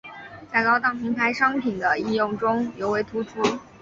[0.51, 3.39] 在高档名牌商品的应用中尤为突出。